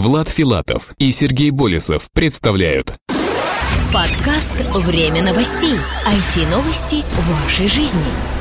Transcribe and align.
Влад 0.00 0.30
Филатов 0.30 0.94
и 0.96 1.12
Сергей 1.12 1.50
Болесов 1.50 2.08
представляют 2.10 2.94
Подкаст 3.92 4.54
«Время 4.74 5.22
новостей». 5.22 5.74
IT-новости 6.06 7.04
в 7.04 7.44
вашей 7.44 7.68
жизни. 7.68 8.39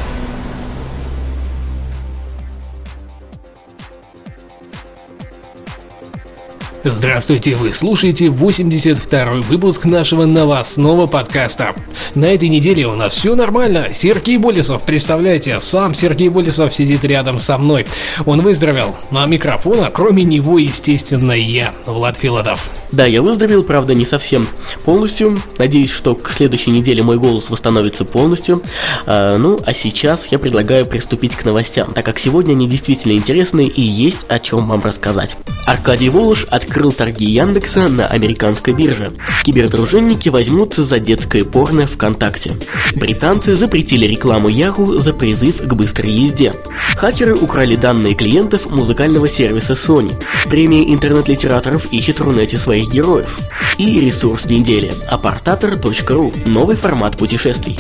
Здравствуйте, 6.86 7.56
вы 7.56 7.74
слушаете 7.74 8.28
82-й 8.28 9.42
выпуск 9.42 9.84
нашего 9.84 10.26
новостного 10.26 11.08
подкаста. 11.08 11.76
На 12.16 12.34
этой 12.34 12.48
неделе 12.48 12.88
у 12.88 12.96
нас 12.96 13.18
все 13.18 13.36
нормально. 13.36 13.90
Сергей 13.92 14.38
Болесов, 14.38 14.84
представляете, 14.84 15.60
сам 15.60 15.94
Сергей 15.94 16.30
Болесов 16.30 16.74
сидит 16.74 17.04
рядом 17.04 17.38
со 17.40 17.58
мной. 17.58 17.86
Он 18.26 18.42
выздоровел, 18.42 18.96
а 19.12 19.26
микрофона, 19.26 19.92
кроме 19.92 20.24
него, 20.24 20.58
естественно, 20.58 21.34
я, 21.34 21.74
Влад 21.86 22.16
Филатов. 22.16 22.70
Да, 22.92 23.06
я 23.06 23.22
выздоровел, 23.22 23.64
правда, 23.64 23.94
не 23.94 24.06
совсем 24.06 24.48
полностью. 24.84 25.40
Надеюсь, 25.58 25.92
что 25.92 26.16
к 26.16 26.32
следующей 26.32 26.72
неделе 26.72 27.04
мой 27.04 27.18
голос 27.18 27.50
восстановится 27.50 28.04
полностью. 28.04 28.64
А, 29.06 29.38
ну, 29.38 29.60
а 29.64 29.74
сейчас 29.74 30.28
я 30.28 30.40
предлагаю 30.40 30.86
приступить 30.86 31.36
к 31.36 31.46
новостям, 31.46 31.94
так 31.94 32.04
как 32.04 32.20
сегодня 32.20 32.54
они 32.54 32.68
действительно 32.68 33.14
интересны 33.14 33.68
и 33.68 33.82
есть 33.82 34.26
о 34.28 34.40
чем 34.40 34.68
вам 34.68 34.82
рассказать. 34.82 35.38
Аркадий 35.68 36.10
Волош 36.10 36.48
открыл 36.50 36.92
торги 36.92 37.26
Яндекса 37.26 37.88
на 37.90 38.08
американской 38.08 38.74
бирже. 38.74 39.12
Кибердружинники 39.44 40.30
возьмутся 40.30 40.84
за 40.84 41.00
детское 41.00 41.44
порно 41.44 41.86
ВКонтакте. 41.86 42.54
Британцы 42.96 43.56
запретили 43.56 44.08
рекламу 44.08 44.50
Yahoo 44.50 44.98
за 44.98 45.14
призыв 45.14 45.58
к 45.58 45.74
быстрой 45.74 46.12
езде. 46.12 46.54
Хакеры 46.96 47.36
украли 47.36 47.76
данные 47.76 48.16
клиентов 48.16 48.72
музыкального 48.72 49.28
сервиса 49.28 49.74
Sony. 49.74 50.16
Премия 50.46 50.92
интернет-литераторов 50.92 51.94
ищет 51.94 52.20
в 52.20 52.24
Рунете 52.24 52.58
свои 52.58 52.79
своих 52.80 52.92
героев. 52.92 53.40
И 53.78 54.00
ресурс 54.00 54.46
недели– 54.46 54.94
апортатор.ру– 55.10 56.34
новый 56.46 56.76
формат 56.76 57.18
путешествий. 57.18 57.80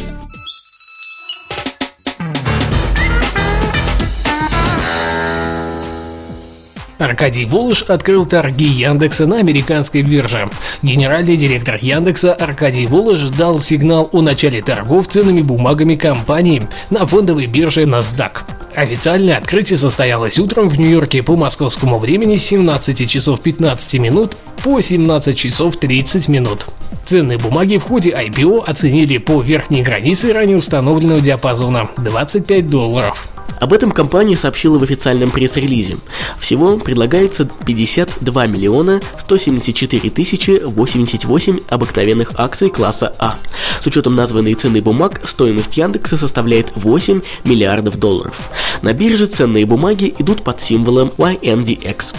Аркадий 6.99 7.45
Волош 7.45 7.83
открыл 7.83 8.25
торги 8.25 8.65
Яндекса 8.65 9.25
на 9.25 9.39
американской 9.39 10.01
бирже. 10.01 10.49
Генеральный 10.81 11.37
директор 11.37 11.79
Яндекса 11.81 12.33
Аркадий 12.33 12.85
Волош 12.87 13.21
дал 13.37 13.61
сигнал 13.61 14.09
о 14.11 14.21
начале 14.21 14.61
торгов 14.61 15.07
ценными 15.07 15.41
бумагами 15.41 15.95
компании 15.95 16.61
на 16.89 17.07
фондовой 17.07 17.45
бирже 17.45 17.83
NASDAQ. 17.83 18.31
Официальное 18.75 19.37
открытие 19.37 19.77
состоялось 19.77 20.39
утром 20.39 20.67
в 20.67 20.77
Нью-Йорке 20.77 21.23
по 21.23 21.37
московскому 21.37 21.99
времени 21.99 22.35
с 22.35 22.45
17 22.45 23.09
часов 23.09 23.41
15 23.41 23.93
минут 24.01 24.35
по 24.61 24.81
17 24.81 25.37
часов 25.37 25.77
30 25.77 26.27
минут. 26.27 26.67
Ценные 27.05 27.37
бумаги 27.37 27.77
в 27.77 27.83
ходе 27.83 28.09
IPO 28.09 28.65
оценили 28.65 29.19
по 29.19 29.41
верхней 29.41 29.83
границе 29.83 30.33
ранее 30.33 30.57
установленного 30.57 31.21
диапазона 31.21 31.87
25 31.97 32.69
долларов. 32.69 33.38
Об 33.59 33.73
этом 33.73 33.91
компания 33.91 34.37
сообщила 34.37 34.79
в 34.79 34.83
официальном 34.83 35.31
пресс-релизе. 35.31 35.97
Всего 36.39 36.77
предлагается 36.77 37.45
52 37.45 38.47
миллиона 38.47 39.01
174 39.19 40.09
тысячи 40.09 40.61
88 40.63 41.59
обыкновенных 41.67 42.31
акций 42.37 42.69
класса 42.69 43.13
А. 43.19 43.39
С 43.79 43.87
учетом 43.87 44.15
названной 44.15 44.53
цены 44.53 44.81
бумаг, 44.81 45.21
стоимость 45.25 45.77
Яндекса 45.77 46.17
составляет 46.17 46.71
8 46.75 47.21
миллиардов 47.43 47.97
долларов. 47.97 48.49
На 48.81 48.93
бирже 48.93 49.25
ценные 49.25 49.65
бумаги 49.65 50.13
идут 50.17 50.43
под 50.43 50.61
символом 50.61 51.11
YNDX. 51.17 52.15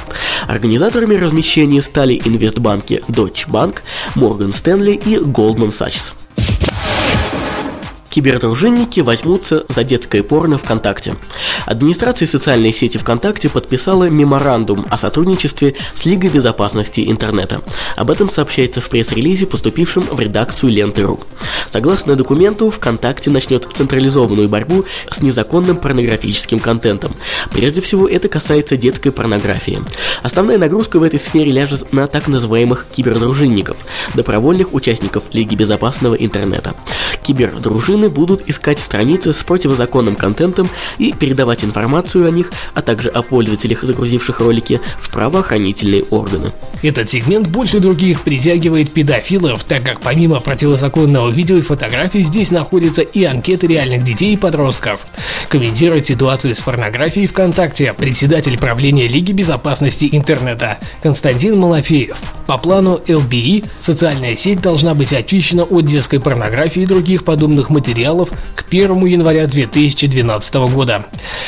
Организаторами 0.47 1.15
размещения 1.15 1.83
стали 1.83 2.20
инвестбанки 2.25 3.03
Deutsche 3.09 3.48
Bank, 3.48 3.78
Morgan 4.15 4.53
Stanley 4.53 5.03
и 5.05 5.17
Goldman 5.17 5.70
Sachs. 5.70 6.12
Кибердружинники 8.11 9.00
возьмутся 9.00 9.65
за 9.69 9.84
детское 9.84 10.25
порно 10.25 10.59
ВКонтакте. 10.59 11.15
Администрация 11.65 12.26
социальной 12.26 12.72
сети 12.72 12.98
ВКонтакте 12.98 13.48
подписала 13.48 14.10
меморандум 14.10 14.84
о 14.91 14.98
сотрудничестве 14.98 15.76
с 15.94 16.04
Лигой 16.04 16.31
безопасности 16.31 17.09
интернета. 17.09 17.62
Об 17.94 18.10
этом 18.10 18.28
сообщается 18.28 18.81
в 18.81 18.88
пресс-релизе, 18.91 19.47
поступившем 19.47 20.03
в 20.03 20.19
редакцию 20.19 20.72
Ленты.ру. 20.72 21.20
Согласно 21.70 22.16
документу, 22.16 22.69
ВКонтакте 22.70 23.31
начнет 23.31 23.69
централизованную 23.72 24.49
борьбу 24.49 24.84
с 25.09 25.20
незаконным 25.20 25.76
порнографическим 25.76 26.59
контентом. 26.59 27.15
Прежде 27.53 27.81
всего, 27.81 28.09
это 28.09 28.28
касается 28.28 28.76
детской 28.76 29.12
порнографии. 29.12 29.81
Основная 30.25 30.59
нагрузка 30.59 30.99
в 30.99 31.04
этой 31.04 31.20
сфере 31.20 31.53
ляжет 31.53 31.93
на 31.93 32.09
так 32.09 32.26
называемых 32.26 32.87
кибердружинников, 32.91 33.76
добровольных 34.15 34.75
участников 34.75 35.25
Лиги 35.32 35.54
безопасного 35.54 36.16
интернета. 36.16 36.75
Кибердружины 37.22 38.00
Админы 38.00 38.15
будут 38.15 38.49
искать 38.49 38.78
страницы 38.78 39.34
с 39.34 39.43
противозаконным 39.43 40.16
контентом 40.16 40.71
и 40.97 41.12
передавать 41.12 41.65
информацию 41.65 42.27
о 42.27 42.31
них, 42.31 42.50
а 42.72 42.81
также 42.81 43.11
о 43.11 43.21
пользователях, 43.21 43.83
загрузивших 43.83 44.41
ролики, 44.41 44.81
в 44.99 45.11
правоохранительные 45.11 46.05
органы. 46.05 46.53
Этот 46.83 47.11
сегмент 47.11 47.49
больше 47.49 47.78
других 47.78 48.22
притягивает 48.22 48.91
педофилов, 48.91 49.65
так 49.65 49.83
как 49.83 50.00
помимо 50.00 50.41
противозаконного 50.41 51.28
видео 51.28 51.59
и 51.59 51.61
фотографий 51.61 52.22
здесь 52.22 52.50
находятся 52.50 53.03
и 53.03 53.22
анкеты 53.25 53.66
реальных 53.66 54.03
детей 54.03 54.32
и 54.32 54.38
подростков. 54.38 55.00
Комментирует 55.50 56.06
ситуацию 56.06 56.55
с 56.55 56.61
порнографией 56.61 57.27
ВКонтакте 57.27 57.93
председатель 57.93 58.56
правления 58.56 59.09
Лиги 59.09 59.32
безопасности 59.32 60.09
интернета 60.11 60.78
Константин 61.03 61.59
Малафеев. 61.59 62.17
По 62.47 62.56
плану 62.56 62.99
ЛБИ 63.06 63.65
социальная 63.81 64.37
сеть 64.37 64.62
должна 64.62 64.94
быть 64.94 65.12
очищена 65.12 65.65
от 65.65 65.84
детской 65.84 66.19
порнографии 66.19 66.82
и 66.82 66.87
других 66.87 67.25
подобных 67.25 67.69
материалов 67.69 67.90
материалов 67.91 68.31
к 68.55 68.65
1 68.69 69.05
января 69.06 69.47
2012 69.47 70.55
года. 70.73 71.05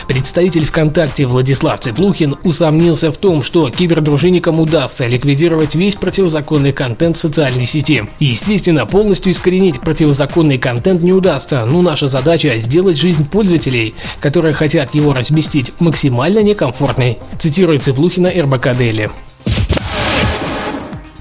Представитель 0.09 0.65
ВКонтакте 0.65 1.27
Владислав 1.27 1.79
Цеплухин 1.79 2.35
усомнился 2.43 3.13
в 3.13 3.17
том, 3.17 3.45
что 3.45 3.71
кибердружинникам 3.71 4.59
удастся 4.59 5.07
ликвидировать 5.07 5.77
весь 5.77 5.95
противозаконный 5.95 6.73
контент 6.73 7.17
в 7.17 7.21
социальной 7.21 7.67
сети. 7.67 8.03
Естественно, 8.19 8.87
полностью 8.87 9.31
искоренить 9.31 9.81
противозаконный 9.81 10.59
контент 10.59 11.03
не 11.03 11.13
удастся, 11.13 11.65
но 11.65 11.81
наша 11.81 12.09
задача 12.09 12.59
сделать 12.59 12.99
жизнь 12.99 13.29
пользователей, 13.29 13.95
которые 14.19 14.53
хотят 14.53 14.93
его 14.95 15.13
разместить, 15.13 15.73
максимально 15.79 16.41
некомфортной, 16.41 17.19
цитирует 17.39 17.85
Цеплухина 17.85 18.31
РБК 18.31 18.77
Дели. 18.77 19.11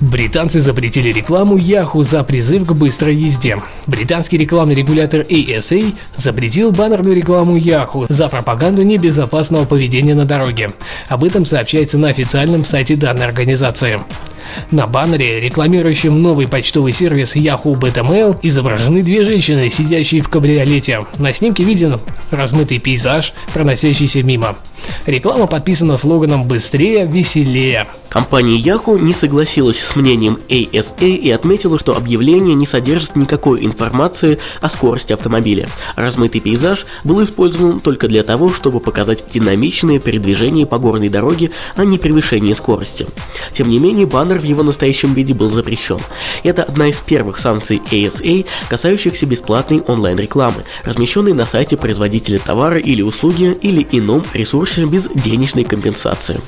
Британцы 0.02 0.62
запретили 0.62 1.10
рекламу 1.10 1.58
Yahoo 1.58 2.04
за 2.04 2.24
призыв 2.24 2.66
к 2.66 2.72
быстрой 2.72 3.16
езде. 3.16 3.62
Британский 3.86 4.36
рекламный 4.36 4.74
регулятор 4.74 5.22
ASA 5.22 5.94
запретил 6.16 6.72
баннерную 6.72 7.16
рекламу 7.16 7.56
Yahoo 7.56 8.08
за 8.10 8.28
пропаганду 8.28 8.82
небезопасного 8.82 9.66
поведения 9.66 10.16
на 10.16 10.26
дороге. 10.26 10.72
Об 11.08 11.24
этом 11.24 11.46
сообщается 11.46 12.00
на 12.00 12.08
официальном 12.08 12.66
сайте 12.66 12.96
данной 12.96 13.28
организации. 13.28 14.02
На 14.72 14.88
баннере, 14.88 15.40
рекламирующем 15.40 16.20
новый 16.22 16.48
почтовый 16.48 16.94
сервис 16.94 17.36
Yahoo 17.36 17.74
Beta 17.80 18.08
Mail, 18.08 18.38
изображены 18.42 19.04
две 19.04 19.24
женщины, 19.24 19.70
сидящие 19.70 20.22
в 20.22 20.30
кабриолете. 20.30 21.06
На 21.18 21.34
снимке 21.34 21.64
виден 21.64 22.00
размытый 22.32 22.80
пейзаж, 22.80 23.34
проносящийся 23.54 24.24
мимо. 24.24 24.56
Реклама 25.06 25.48
подписана 25.48 25.98
слоганом 25.98 26.48
«Быстрее, 26.48 27.06
веселее». 27.06 27.88
Компания 28.10 28.58
Yahoo 28.58 29.00
не 29.00 29.14
согласилась 29.14 29.80
с 29.80 29.96
мнением 29.96 30.38
ASA 30.50 31.10
и 31.10 31.32
отметила, 31.32 31.80
что 31.80 31.96
объявление 31.96 32.56
не 32.56 32.66
содержит 32.66 33.16
никакой 33.16 33.66
информации 33.66 34.38
о 34.60 34.70
скорости 34.70 35.14
автомобиля. 35.14 35.70
Размытый 35.96 36.42
пейзаж 36.42 36.86
был 37.04 37.24
использован 37.24 37.80
только 37.80 38.08
для 38.08 38.24
того, 38.24 38.52
чтобы 38.52 38.80
показать 38.80 39.24
динамичное 39.32 40.00
передвижение 40.00 40.66
по 40.66 40.78
горной 40.78 41.10
дороге, 41.10 41.52
а 41.76 41.86
не 41.86 41.98
превышение 41.98 42.56
скорости. 42.56 43.08
Тем 43.52 43.70
не 43.70 43.80
менее, 43.80 44.06
баннер 44.06 44.31
в 44.38 44.44
его 44.44 44.64
настоящем 44.64 45.14
виде 45.14 45.34
был 45.34 45.50
запрещен. 45.50 46.00
Это 46.44 46.64
одна 46.64 46.88
из 46.88 46.98
первых 46.98 47.40
санкций 47.40 47.82
ASA, 47.92 48.46
касающихся 48.70 49.26
бесплатной 49.26 49.82
онлайн-рекламы, 49.82 50.64
размещенной 50.84 51.34
на 51.34 51.46
сайте 51.46 51.78
производителя 51.78 52.40
товара 52.40 52.80
или 52.80 53.02
услуги 53.02 53.58
или 53.62 53.88
ином 53.92 54.24
ресурсе 54.34 54.86
без 54.86 55.08
денежной 55.08 55.64
компенсации. 55.64 56.40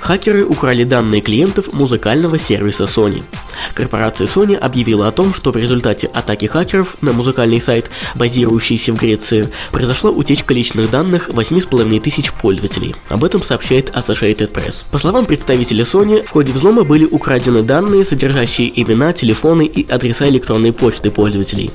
Хакеры 0.00 0.44
украли 0.44 0.84
данные 0.84 1.20
клиентов 1.20 1.72
музыкального 1.72 2.38
сервиса 2.38 2.84
Sony. 2.84 3.22
Корпорация 3.74 4.26
Sony 4.26 4.56
объявила 4.56 5.08
о 5.08 5.12
том, 5.12 5.34
что 5.34 5.52
в 5.52 5.56
результате 5.56 6.08
атаки 6.08 6.46
хакеров 6.46 6.96
на 7.00 7.12
музыкальный 7.12 7.60
сайт, 7.60 7.90
базирующийся 8.14 8.92
в 8.92 8.96
Греции, 8.96 9.48
произошла 9.72 10.10
утечка 10.10 10.54
личных 10.54 10.90
данных 10.90 11.28
8,5 11.30 12.00
тысяч 12.00 12.32
пользователей. 12.32 12.94
Об 13.08 13.24
этом 13.24 13.42
сообщает 13.42 13.90
Associated 13.90 14.52
Press. 14.52 14.84
По 14.90 14.98
словам 14.98 15.26
представителя 15.26 15.84
Sony, 15.84 16.24
в 16.24 16.30
ходе 16.30 16.52
взлома 16.52 16.84
были 16.84 17.04
украдены 17.04 17.62
данные, 17.62 18.04
содержащие 18.04 18.70
имена, 18.80 19.12
телефоны 19.12 19.66
и 19.66 19.88
адреса 19.90 20.28
электронной 20.28 20.72
почты 20.72 21.10
пользователей. 21.10 21.70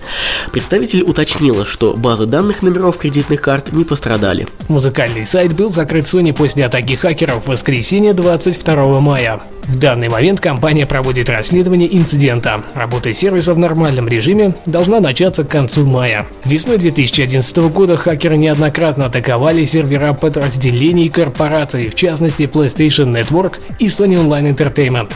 Представитель 0.51 1.03
уточнила, 1.03 1.65
что 1.65 1.93
базы 1.93 2.25
данных 2.25 2.61
номеров 2.61 2.97
кредитных 2.97 3.41
карт 3.41 3.73
не 3.73 3.83
пострадали. 3.83 4.47
Музыкальный 4.67 5.25
сайт 5.25 5.53
был 5.53 5.71
закрыт 5.71 6.05
Sony 6.05 6.33
после 6.33 6.65
атаки 6.65 6.93
хакеров 6.95 7.45
в 7.45 7.47
воскресенье 7.47 8.13
22 8.13 8.99
мая. 8.99 9.39
В 9.67 9.77
данный 9.77 10.09
момент 10.09 10.39
компания 10.39 10.85
проводит 10.85 11.29
расследование 11.29 11.74
инцидента. 11.83 12.63
Работа 12.73 13.13
сервиса 13.13 13.53
в 13.53 13.59
нормальном 13.59 14.07
режиме 14.07 14.55
должна 14.65 14.99
начаться 14.99 15.43
к 15.43 15.49
концу 15.49 15.85
мая. 15.85 16.25
Весной 16.45 16.77
2011 16.77 17.57
года 17.71 17.97
хакеры 17.97 18.37
неоднократно 18.37 19.07
атаковали 19.07 19.65
сервера 19.65 20.13
подразделений 20.13 21.09
корпораций, 21.09 21.89
в 21.89 21.95
частности 21.95 22.43
PlayStation 22.43 23.11
Network 23.11 23.55
и 23.79 23.87
Sony 23.87 24.15
Online 24.15 24.55
Entertainment. 24.55 25.11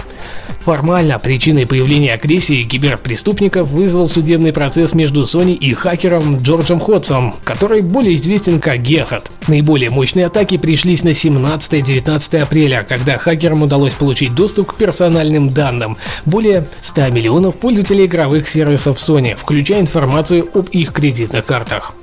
Формально 0.69 1.17
причиной 1.17 1.65
появления 1.65 2.13
агрессии 2.13 2.61
киберпреступников 2.61 3.69
вызвал 3.69 4.07
судебный 4.07 4.53
процесс 4.53 4.93
между 4.93 5.23
Sony 5.23 5.53
и 5.53 5.73
хакером 5.73 6.37
Джорджем 6.43 6.79
Ходсом, 6.79 7.33
который 7.43 7.81
более 7.81 8.13
известен 8.13 8.59
как 8.59 8.83
Гехат. 8.83 9.31
Наиболее 9.47 9.89
мощные 9.89 10.27
атаки 10.27 10.59
пришлись 10.59 11.03
на 11.03 11.09
17-19 11.09 12.37
апреля, 12.37 12.85
когда 12.87 13.17
хакерам 13.17 13.63
удалось 13.63 13.95
получить 13.95 14.35
доступ 14.35 14.73
к 14.73 14.75
персональным 14.75 15.49
данным 15.49 15.97
более 16.25 16.67
100 16.81 17.09
миллионов 17.09 17.55
пользователей 17.55 18.05
игровых 18.05 18.47
сервисов 18.47 18.97
Sony, 18.97 19.35
включая 19.35 19.81
информацию 19.81 20.47
об 20.53 20.67
их 20.67 20.93
кредитных 20.93 21.47
картах. 21.47 21.95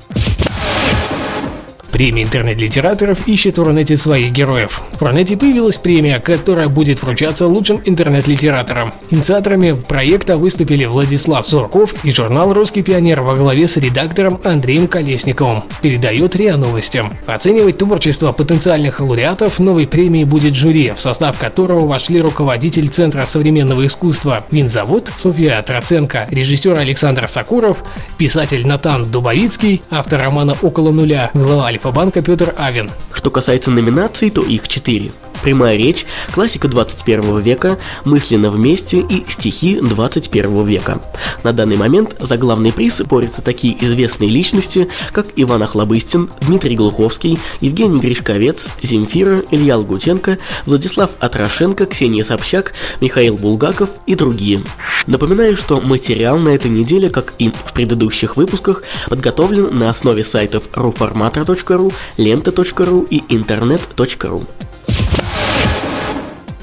Премия 1.93 2.25
интернет-литераторов 2.25 3.27
ищет 3.27 3.59
в 3.59 3.63
Рунете 3.63 3.97
своих 3.97 4.33
героев. 4.33 4.83
В 4.99 5.03
Рунете 5.03 5.37
появилась 5.37 5.79
премия, 5.79 6.21
которая 6.21 6.69
будет 6.69 7.03
вручаться 7.03 7.47
лучшим 7.47 7.81
интернет-литераторам. 7.85 8.93
Инициаторами 9.11 9.73
проекта 9.73 10.37
выступили 10.37 10.85
Владислав 10.85 11.47
Сурков 11.47 11.95
и 12.05 12.13
журнал 12.13 12.53
«Русский 12.53 12.83
пионер» 12.83 13.23
во 13.23 13.35
главе 13.35 13.67
с 13.69 13.77
редактором 13.77 14.41
Андреем 14.45 14.89
Колесниковым. 14.89 15.65
Передает 15.81 16.37
РИА 16.37 16.57
Новости. 16.57 17.03
Оценивать 17.27 17.79
творчество 17.79 18.33
потенциальных 18.33 19.01
лауреатов 19.01 19.59
новой 19.59 19.87
премии 19.87 20.25
будет 20.25 20.55
жюри, 20.55 20.93
в 20.95 21.01
состав 21.01 21.39
которого 21.39 21.87
вошли 21.87 22.21
руководитель 22.21 22.89
Центра 22.89 23.25
современного 23.25 23.87
искусства 23.87 24.45
Винзавод 24.51 25.11
Софья 25.17 25.63
Троценко, 25.63 26.27
режиссер 26.31 26.79
Александр 26.79 27.29
Сакуров, 27.29 27.79
писатель 28.19 28.67
Натан 28.67 29.11
Дубовицкий, 29.11 29.83
автор 29.91 30.21
романа 30.21 30.57
«Около 30.63 30.91
нуля», 30.91 31.31
глава 31.33 31.67
Альфа 31.67 31.86
Альфа-банка 31.87 32.21
Петр 32.21 32.53
Авен. 32.57 32.91
Что 33.15 33.31
касается 33.31 33.71
номинаций, 33.71 34.29
то 34.31 34.43
их 34.43 34.67
четыре. 34.67 35.13
Прямая 35.47 35.77
речь, 35.77 36.07
классика 36.35 36.67
21 36.67 37.39
века, 37.39 37.79
мысленно 38.05 38.51
вместе 38.51 38.99
и 38.99 39.25
стихи 39.29 39.79
21 39.81 40.67
века. 40.67 41.01
На 41.45 41.53
данный 41.53 41.77
момент 41.77 42.17
за 42.19 42.37
главный 42.37 42.73
приз 42.73 43.01
борются 43.03 43.43
такие 43.43 43.77
известные 43.85 44.29
личности, 44.29 44.89
как 45.13 45.29
Иван 45.37 45.63
Охлобыстин, 45.63 46.31
Дмитрий 46.41 46.75
Глуховский, 46.75 47.39
Евгений 47.61 48.01
Гришковец, 48.01 48.67
Земфира, 48.83 49.41
Илья 49.53 49.79
Лгутенко, 49.79 50.39
Владислав 50.65 51.11
Атрошенко, 51.21 51.87
Ксения 51.87 52.25
Собчак, 52.25 52.73
Михаил 53.01 53.37
Булгаков 53.37 53.91
и 54.09 54.17
другие. 54.17 54.65
Напоминаю, 55.07 55.57
что 55.57 55.81
материал 55.81 56.39
на 56.39 56.49
этой 56.49 56.73
неделе, 56.73 57.09
как 57.09 57.35
и 57.39 57.51
в 57.51 57.73
предыдущих 57.73 58.37
выпусках, 58.37 58.83
подготовлен 59.09 59.79
на 59.79 59.91
основе 59.91 60.25
сайтов 60.25 60.65
ruformator.ru, 60.73 61.95
lenta.ru 62.19 63.07
и 63.09 63.23
internet.ru. 63.33 64.45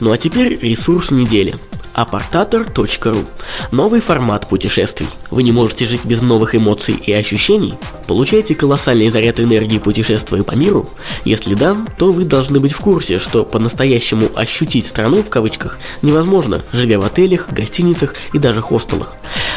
Ну 0.03 0.11
а 0.11 0.17
теперь 0.17 0.59
ресурс 0.59 1.11
недели 1.11 1.55
апортатор.ру. 1.93 3.25
Новый 3.71 4.01
формат 4.01 4.49
путешествий. 4.49 5.07
Вы 5.31 5.43
не 5.43 5.53
можете 5.53 5.85
жить 5.85 6.03
без 6.03 6.21
новых 6.21 6.55
эмоций 6.55 6.95
и 6.95 7.13
ощущений? 7.13 7.75
Получаете 8.05 8.53
колоссальный 8.53 9.09
заряд 9.09 9.39
энергии 9.39 9.77
путешествуя 9.77 10.43
по 10.43 10.51
миру? 10.55 10.89
Если 11.23 11.55
да, 11.55 11.77
то 11.97 12.11
вы 12.11 12.25
должны 12.25 12.59
быть 12.59 12.73
в 12.73 12.81
курсе, 12.81 13.17
что 13.17 13.45
по-настоящему 13.45 14.29
ощутить 14.35 14.87
страну 14.87 15.23
в 15.23 15.29
кавычках 15.29 15.79
невозможно, 16.01 16.61
живя 16.73 16.99
в 16.99 17.05
отелях, 17.05 17.47
гостиницах 17.49 18.15
и 18.33 18.39
даже 18.39 18.61
хостелах. 18.61 19.13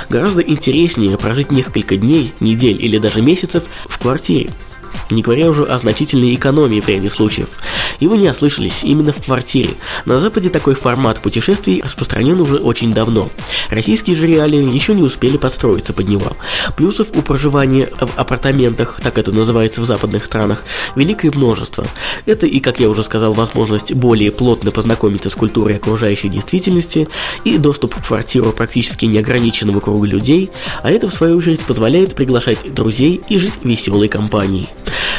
Гораздо 0.08 0.42
интереснее 0.42 1.19
прожить 1.19 1.50
несколько 1.50 1.96
дней, 1.96 2.32
недель 2.38 2.81
или 2.81 2.99
даже 2.99 3.20
месяцев 3.20 3.64
в 3.88 3.99
квартире 3.99 4.50
не 5.11 5.23
говоря 5.23 5.49
уже 5.49 5.64
о 5.64 5.79
значительной 5.79 6.35
экономии 6.35 6.81
в 6.81 6.88
ряде 6.88 7.08
случаев. 7.08 7.50
И 8.00 8.06
вы 8.06 8.19
не 8.19 8.29
ослышались, 8.29 8.82
именно 8.82 9.12
в 9.12 9.25
квартире. 9.25 9.75
На 10.05 10.19
Западе 10.19 10.50
такой 10.50 10.75
формат 10.75 11.20
путешествий 11.20 11.82
распространен 11.82 12.41
уже 12.41 12.56
очень 12.56 12.93
давно. 12.93 13.31
Российские 13.70 14.17
же 14.17 14.26
реалии 14.26 14.73
еще 14.73 14.94
не 14.94 15.03
успели 15.03 15.37
подстроиться 15.37 15.93
под 15.93 16.08
него. 16.08 16.37
Плюсов 16.76 17.08
у 17.14 17.23
проживания 17.23 17.88
в 18.00 18.19
апартаментах, 18.19 18.99
так 19.03 19.19
это 19.19 19.32
называется 19.32 19.81
в 19.81 19.87
западных 19.87 20.25
странах, 20.25 20.64
великое 20.94 21.31
множество. 21.35 21.87
Это 22.26 22.47
и, 22.47 22.61
как 22.61 22.81
я 22.81 22.88
уже 22.88 23.02
сказал, 23.02 23.32
возможность 23.32 23.94
более 23.94 24.32
плотно 24.32 24.70
познакомиться 24.70 25.31
с 25.31 25.35
культурой 25.35 25.76
окружающей 25.76 26.29
действительности 26.29 27.09
и 27.44 27.59
доступ 27.59 27.94
в 27.94 28.06
квартиру 28.06 28.52
практически 28.52 29.06
неограниченного 29.06 29.81
круга 29.81 30.06
людей, 30.06 30.50
а 30.82 30.91
это 30.91 31.09
в 31.09 31.14
свою 31.14 31.37
очередь 31.38 31.61
позволяет 31.61 32.14
приглашать 32.14 32.75
друзей 32.75 33.20
и 33.29 33.38
жить 33.38 33.55
веселой 33.62 34.09
компанией. 34.09 34.69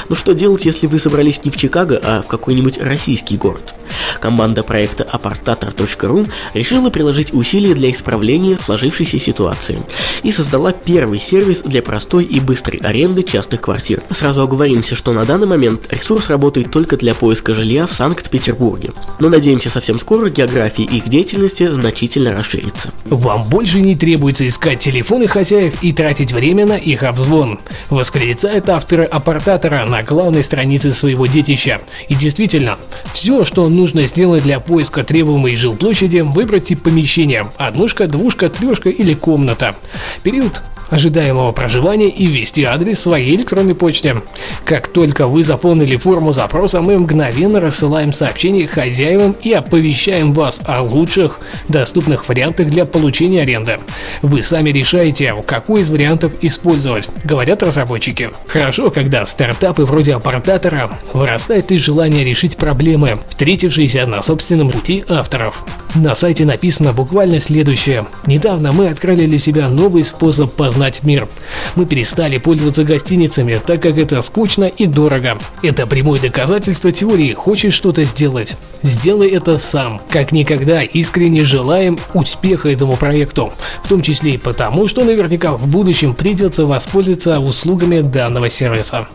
Ну 0.09 0.15
что 0.15 0.33
делать, 0.33 0.65
если 0.65 0.87
вы 0.87 0.99
собрались 0.99 1.43
не 1.43 1.51
в 1.51 1.57
Чикаго, 1.57 1.99
а 2.03 2.21
в 2.21 2.27
какой-нибудь 2.27 2.79
российский 2.79 3.37
город? 3.37 3.73
Команда 4.19 4.63
проекта 4.63 5.07
apartator.ru 5.11 6.29
решила 6.53 6.89
приложить 6.89 7.33
усилия 7.33 7.73
для 7.73 7.91
исправления 7.91 8.57
сложившейся 8.63 9.19
ситуации 9.19 9.79
и 10.23 10.31
создала 10.31 10.71
первый 10.71 11.19
сервис 11.19 11.61
для 11.61 11.81
простой 11.81 12.23
и 12.23 12.39
быстрой 12.39 12.79
аренды 12.79 13.23
частных 13.23 13.61
квартир. 13.61 14.01
Сразу 14.11 14.43
оговоримся, 14.43 14.95
что 14.95 15.13
на 15.13 15.25
данный 15.25 15.47
момент 15.47 15.87
ресурс 15.91 16.29
работает 16.29 16.71
только 16.71 16.97
для 16.97 17.13
поиска 17.13 17.53
жилья 17.53 17.87
в 17.87 17.93
Санкт-Петербурге, 17.93 18.91
но 19.19 19.29
надеемся 19.29 19.69
совсем 19.69 19.99
скоро 19.99 20.29
география 20.29 20.83
их 20.83 21.09
деятельности 21.09 21.69
значительно 21.69 22.33
расширится. 22.33 22.91
Вам 23.05 23.45
больше 23.45 23.79
не 23.81 23.95
требуется 23.95 24.47
искать 24.47 24.79
телефоны 24.79 25.27
хозяев 25.27 25.83
и 25.83 25.93
тратить 25.93 26.31
время 26.31 26.65
на 26.65 26.77
их 26.77 27.03
обзвон, 27.03 27.59
восклицает 27.89 28.69
авторы 28.69 29.03
апортатора 29.03 29.66
на 29.69 30.03
главной 30.03 30.43
странице 30.43 30.93
своего 30.93 31.25
детища. 31.25 31.81
И 32.09 32.15
действительно, 32.15 32.77
все, 33.13 33.45
что 33.45 33.67
нужно 33.69 34.07
сделать 34.07 34.43
для 34.43 34.59
поиска 34.59 35.03
требуемой 35.03 35.55
жилплощади, 35.55 36.19
выбрать 36.19 36.65
тип 36.65 36.83
помещения– 36.83 37.45
однушка, 37.57 38.07
двушка, 38.07 38.49
трешка 38.49 38.89
или 38.89 39.13
комната. 39.13 39.75
Период 40.23 40.61
ожидаемого 40.89 41.51
проживания 41.51 42.09
и 42.09 42.27
ввести 42.27 42.63
адрес 42.63 42.99
своей 42.99 43.35
электронной 43.35 43.75
почте. 43.75 44.21
Как 44.65 44.87
только 44.87 45.27
вы 45.27 45.43
заполнили 45.43 45.97
форму 45.97 46.33
запроса, 46.33 46.81
мы 46.81 46.97
мгновенно 46.97 47.59
рассылаем 47.59 48.13
сообщение 48.13 48.67
хозяевам 48.67 49.35
и 49.41 49.51
оповещаем 49.53 50.33
вас 50.33 50.61
о 50.65 50.81
лучших 50.81 51.39
доступных 51.67 52.27
вариантах 52.27 52.67
для 52.67 52.85
получения 52.85 53.41
аренды. 53.41 53.79
Вы 54.21 54.41
сами 54.41 54.69
решаете, 54.69 55.33
какой 55.45 55.81
из 55.81 55.89
вариантов 55.89 56.33
использовать, 56.41 57.09
говорят 57.23 57.63
разработчики. 57.63 58.31
Хорошо, 58.47 58.91
когда 58.91 59.25
стартапы 59.25 59.85
вроде 59.85 60.13
аппаратора 60.15 60.89
вырастают 61.13 61.71
из 61.71 61.81
желания 61.81 62.23
решить 62.23 62.57
проблемы, 62.57 63.19
встретившиеся 63.27 64.05
на 64.05 64.21
собственном 64.21 64.69
пути 64.69 65.03
авторов. 65.07 65.63
На 65.97 66.13
сайте 66.13 66.45
написано 66.45 66.93
буквально 66.93 67.39
следующее. 67.39 68.05
Недавно 68.27 68.71
мы 68.71 68.89
открыли 68.89 69.25
для 69.25 69.39
себя 69.39 69.67
новый 69.67 70.03
способ 70.03 70.53
познать 70.53 71.01
мир. 71.03 71.27
Мы 71.75 71.87
перестали 71.87 72.37
пользоваться 72.37 72.83
гостиницами, 72.83 73.59
так 73.65 73.81
как 73.81 73.97
это 73.97 74.21
скучно 74.21 74.65
и 74.65 74.85
дорого. 74.85 75.39
Это 75.63 75.87
прямое 75.87 76.19
доказательство 76.19 76.91
теории 76.91 77.33
«хочешь 77.33 77.73
что-то 77.73 78.03
сделать». 78.03 78.57
Сделай 78.83 79.29
это 79.29 79.57
сам. 79.57 79.99
Как 80.09 80.31
никогда 80.31 80.83
искренне 80.83 81.43
желаем 81.43 81.97
успеха 82.13 82.69
этому 82.69 82.95
проекту. 82.95 83.51
В 83.83 83.87
том 83.87 84.03
числе 84.03 84.35
и 84.35 84.37
потому, 84.37 84.87
что 84.87 85.03
наверняка 85.03 85.53
в 85.53 85.65
будущем 85.65 86.13
придется 86.13 86.65
воспользоваться 86.65 87.39
услугами 87.39 88.01
данного 88.01 88.51
сервиса. 88.51 89.07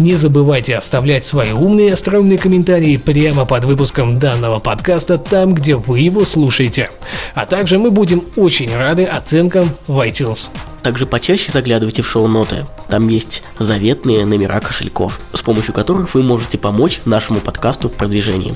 Не 0.00 0.14
забывайте 0.14 0.76
оставлять 0.76 1.26
свои 1.26 1.52
умные 1.52 1.88
и 1.88 1.90
остроумные 1.90 2.38
комментарии 2.38 2.96
прямо 2.96 3.44
под 3.44 3.66
выпуском 3.66 4.18
данного 4.18 4.58
подкаста 4.58 5.18
там, 5.18 5.52
где 5.52 5.76
вы 5.76 5.98
его 5.98 6.24
слушаете. 6.24 6.88
А 7.34 7.44
также 7.44 7.78
мы 7.78 7.90
будем 7.90 8.24
очень 8.34 8.74
рады 8.74 9.04
оценкам 9.04 9.68
в 9.86 10.00
iTunes. 10.00 10.48
Также 10.82 11.04
почаще 11.04 11.52
заглядывайте 11.52 12.00
в 12.00 12.08
шоу-ноты. 12.08 12.64
Там 12.88 13.08
есть 13.08 13.42
заветные 13.58 14.24
номера 14.24 14.60
кошельков, 14.60 15.20
с 15.34 15.42
помощью 15.42 15.74
которых 15.74 16.14
вы 16.14 16.22
можете 16.22 16.56
помочь 16.56 17.02
нашему 17.04 17.40
подкасту 17.40 17.90
в 17.90 17.92
продвижении. 17.92 18.54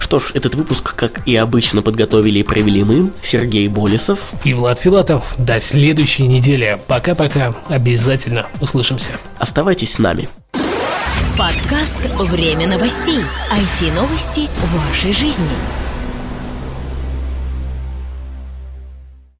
Что 0.00 0.18
ж, 0.18 0.30
этот 0.32 0.54
выпуск, 0.54 0.96
как 0.96 1.28
и 1.28 1.36
обычно, 1.36 1.82
подготовили 1.82 2.38
и 2.38 2.42
провели 2.42 2.84
мы, 2.84 3.10
Сергей 3.20 3.68
Болесов 3.68 4.20
и 4.44 4.54
Влад 4.54 4.78
Филатов. 4.78 5.34
До 5.36 5.60
следующей 5.60 6.26
недели. 6.26 6.80
Пока-пока. 6.86 7.54
Обязательно 7.68 8.46
услышимся. 8.62 9.10
Оставайтесь 9.38 9.92
с 9.92 9.98
нами. 9.98 10.30
Подкаст 11.38 11.98
«Время 12.18 12.66
новостей». 12.66 13.18
IT-новости 13.52 14.48
вашей 14.74 15.12
жизни. 15.12 15.85